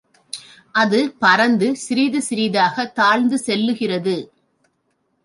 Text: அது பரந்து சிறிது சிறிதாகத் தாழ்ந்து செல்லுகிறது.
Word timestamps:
அது 0.71 1.13
பரந்து 1.19 1.75
சிறிது 1.75 2.21
சிறிதாகத் 2.29 2.91
தாழ்ந்து 2.91 3.39
செல்லுகிறது. 3.45 4.31